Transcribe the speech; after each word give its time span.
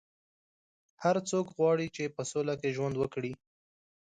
هر 1.03 1.15
څوک 1.29 1.45
غواړي 1.57 1.87
چې 1.95 2.13
په 2.15 2.21
سوله 2.31 2.53
کې 2.61 2.73
ژوند 2.75 2.95
وکړي. 2.97 3.33